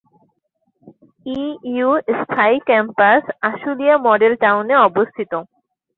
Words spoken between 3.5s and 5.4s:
Ashulia model টাউনে অবস্থিত।